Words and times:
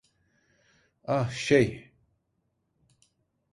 Ah, 1.03 1.29
şey… 1.29 1.93